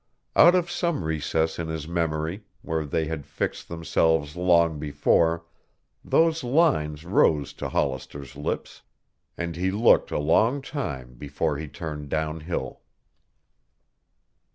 [0.35, 5.45] Out of some recess in his memory, where they had fixed themselves long before,
[6.03, 8.81] those lines rose to Hollister's lips.
[9.37, 12.81] And he looked a long time before he turned downhill.